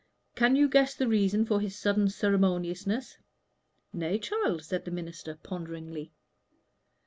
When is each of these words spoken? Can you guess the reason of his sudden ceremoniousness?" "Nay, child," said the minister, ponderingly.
Can 0.33 0.55
you 0.55 0.67
guess 0.67 0.95
the 0.95 1.07
reason 1.07 1.47
of 1.53 1.61
his 1.61 1.77
sudden 1.77 2.09
ceremoniousness?" 2.09 3.19
"Nay, 3.93 4.17
child," 4.17 4.63
said 4.63 4.83
the 4.83 4.89
minister, 4.89 5.35
ponderingly. 5.35 6.11